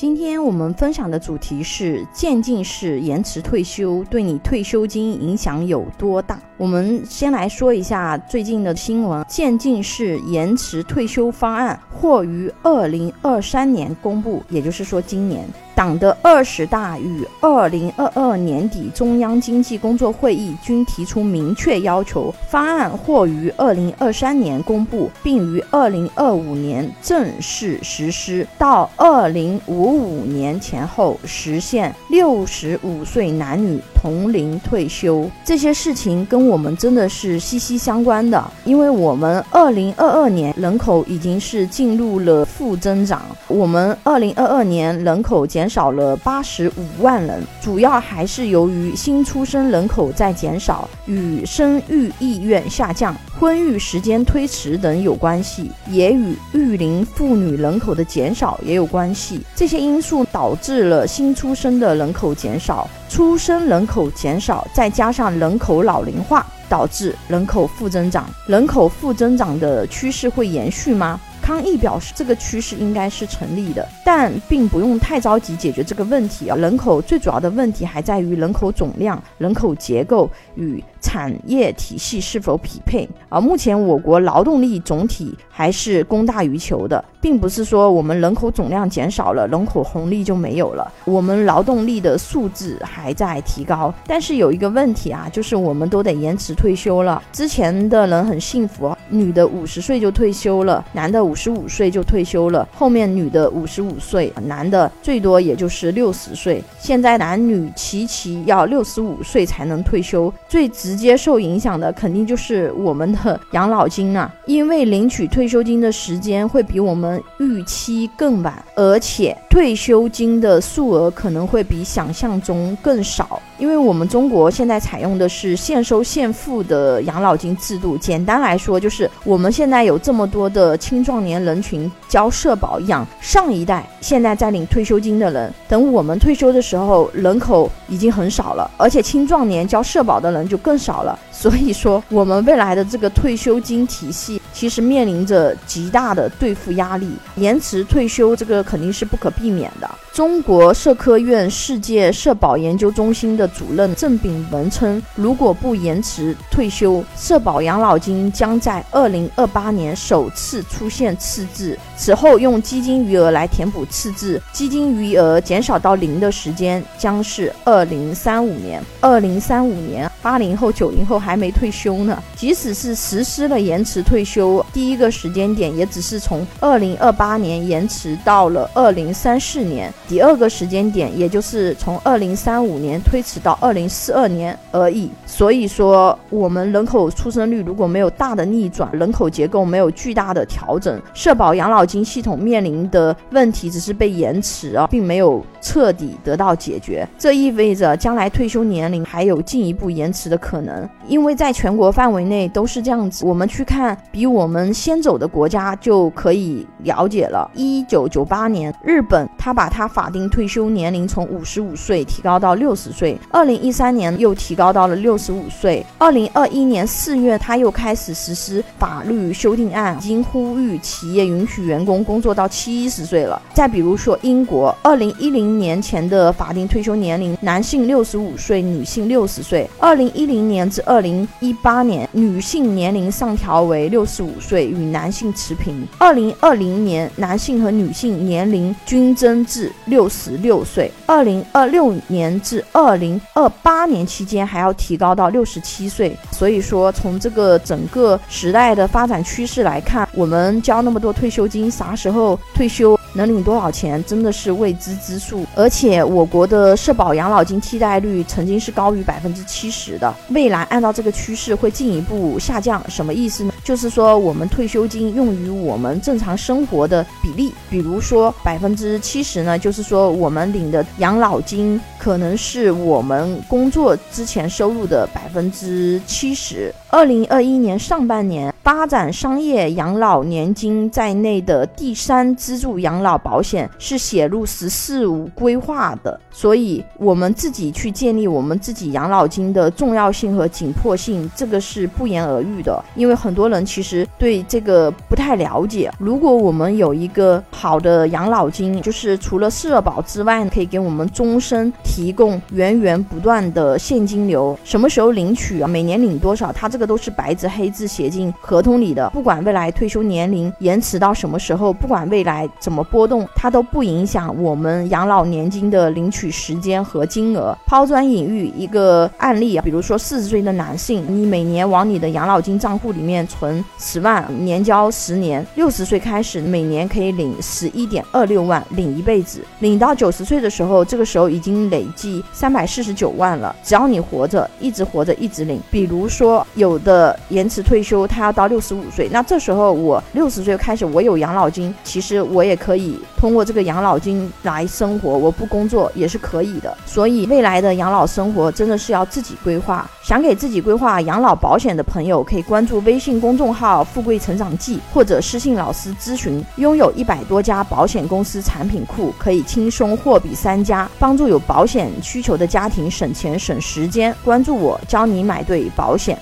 [0.00, 6.38] 今天我们分享的主题是渐进式延迟退休对你退休金影响有多大？
[6.56, 15.44] 我们先来说一下最近的新闻：渐进式延迟退休方案或于二零二三年公布，也就是说今年。
[15.74, 35.30] 党的二十大与二零二二年底中央经济工作会议均提出明确要求，方案或于二零二三年公布，并于二零二五年正式实施，到二零五五年前后实现六十五岁男女同龄退休。
[35.44, 45.68] 这些事情跟我们真的是息息相关的，因为我们二零二二年人口已经是进入了负增长，我们二零二二年人口减。
[45.68, 59.42] 少了八十五万人，主要还是由于新出生人口在减少，与生育意愿下降、婚育时间推迟等有关系，也与育龄妇女人口的减少也有关系。
[59.54, 68.28] 这些因素导致了新出生的人口减少，出生人口减少，再加上人口老龄化，导致人口负增长。
[68.46, 71.18] 人口负增长的趋势会延续吗？
[71.48, 76.54] 康毅表示，这个趋势应该是成立的，但并不用太着急解决这个问题啊。
[76.54, 80.84] 人口最主要的问题还在于人口总量、人口结构与。
[81.00, 83.08] 产业体系是否匹配？
[83.28, 90.92] 而目前我国劳动力总体还是供大于求的，并不是说我们人口总量减少了，人口红利就没有了。
[91.04, 97.22] 我们劳动力的素质还在提高，但是有一个问题啊，就是我们都得延迟退休了。
[97.32, 102.68] 之前的人很幸福，女的五十岁就退休了，男的五十五岁就退休了。
[102.74, 106.62] 后面女的五十五岁，男的最多也就是六十岁。
[106.78, 110.98] 现在男女齐齐要六十五岁才能退休，最直。
[110.98, 123.40] 接受影响的肯定就是我们的养老金啊，因为领取退休金的时间会比我们预期更晚，而且退休金的数额可能会比想象中更少。
[123.58, 141.18] 因为我们中国现在采用的是现收现付的养老金制度，简单来说就是我们现在有这么多的青壮年人群交社保养上一代现在在领退休金的人，等我们退休的时候人口已经很少了，而且青壮年交社保的人就更少了。
[141.32, 149.88] 所以说，我们未来的这个退休金体系其实面临着极大的兑付压力，延迟退休这个肯定是不可避免的。
[150.12, 168.82] 中国社科院世界社保研究中心的主任郑炳文称，如果不延迟退休，社保养老金将在二零二八年首次出现赤字，此后用基金余额来填补赤字，基金余额减少到零的时间将是二零三五年。
[169.00, 172.20] 二零三五年，八零后、九零后还没退休呢。
[172.34, 179.92] 即使是实施了延迟退休，第一个时间点也只是从二零二八年延迟到了二零三四年。
[180.08, 185.10] 第二个时间点，也就是从二零三五年推迟到二零四二年而已。
[185.26, 197.06] 所以说，我们人口出生率如果没有大的逆转，人口结构没有巨大的调整，社保养老金系统面临的问题只是被延迟啊，并没有彻底得到解决。
[197.18, 203.24] 这意味着将来退休年龄还有进一步延迟的可能，因为在全国范围内都是这样子。
[203.26, 207.50] 我们去看比我们先走的国家就可以了解了。
[207.54, 209.88] 一九九八年，日本他把他。
[209.88, 215.84] 法定退休年龄从五十五岁提高到六十岁，二零一三年又提高到了六十五岁。
[215.96, 223.40] 二零二一年四月，他又开始实施法律修订案，已经呼吁企业允许员工工作到七十岁了。
[223.54, 229.70] 再比如说英国，二零一零年前的法定退休年龄，男性六十五岁，女性六十岁。
[229.78, 235.86] 二零一零年至二零一八年，女性年龄上调为六十五岁，与男性持平。
[235.98, 239.72] 二零二零年，男性和女性年龄均增至。
[239.84, 246.16] 六十六岁，二零二六年至二零二八年期间还要提高到六十七岁。
[246.32, 255.44] 所以说，从这个整个时代的发展趋势来看，我们交那么多退休金，啥时候退休能领多少钱，真的是未知之数。
[255.54, 262.82] 而且，我国的社保养老金替代率曾经是高于百分之七十的，未来按照这个趋势会进一步下降。
[262.88, 263.52] 什么意思呢？
[263.68, 269.88] 就是说，我们退休金用于我们正常生活的比例，比如说百分之七十呢，就是。
[269.88, 276.70] 说，我们领的养老金可能是我们工作之前收入的百分之七十。
[276.90, 292.82] 二零二一年上半年，发展商业养老年金在内的第三支柱养老保险是写入“十四五”规划的，所以我们自己去建立我们自己养老金的重要性和紧迫性，这个是不言而喻的。
[292.94, 295.90] 因为很多人其实对这个不太了解。
[295.98, 304.58] 如果我们有一个好的养老金，就是除了社保之外，可以给我们终身提供源源不断的现金流。
[304.64, 305.68] 什么时候领取啊？
[305.68, 306.52] 每年领多少？
[306.52, 309.08] 它这个都是白纸黑字写进合同里的。
[309.10, 317.56] 不管未来退休年龄延迟到什么时候，不管未来怎么波动，它都不影响我们养老年金的领取时间和金额。
[317.66, 333.54] 抛砖引玉一个案例啊，比如说四十岁的男性，你每年往你的养老金账户里面存存十万，年交十年，六十岁开始每年可以领十一点二六万，领一辈子，领到九十岁的时候，这个时候已经累计三百四十九万了。
[333.64, 335.58] 只要你活着，一直活着，一直领。
[335.70, 346.76] 比如说有的延迟退休，他要到六十五岁，那这时候我六十岁开始，我有养老金，其实我也可以通过这个养老金来生活，我不工作也是可以的。
[346.84, 349.88] 所以未来的养老生活真的是要自己规划。
[350.02, 356.44] 想给自己规划养老保险的朋友，可以关注微信公众号“富贵成长记”或者私信老师咨询。
[356.56, 364.14] 拥有一百多家保险公司产品库，可以轻松货比三家，帮助有保险需求的家庭省钱省时间。
[364.24, 366.18] 关注我，教你买对保险。